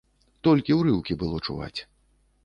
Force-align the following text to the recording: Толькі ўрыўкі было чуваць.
Толькі 0.45 0.77
ўрыўкі 0.79 1.17
было 1.23 1.41
чуваць. 1.47 1.79